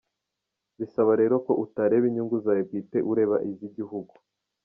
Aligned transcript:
Bisaba 0.79 1.11
rero 1.21 1.35
ko 1.45 1.51
utareba 1.63 2.05
inyungu 2.07 2.35
zawe 2.43 2.61
bwite 2.67 2.97
ureba 3.11 3.35
iz’igihugu. 3.49 4.13